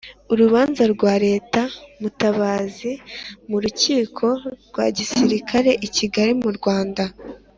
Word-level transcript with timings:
Urubanza 0.33 0.83
rwa 0.93 1.13
Lt 1.23 1.53
Mutabazi 2.01 2.91
m'urukiko 3.49 4.27
rwa 4.67 4.85
gisilikare 4.97 5.71
i 5.87 5.87
Kigali 5.95 6.33
mu 6.41 6.49
Rwanda. 6.57 7.03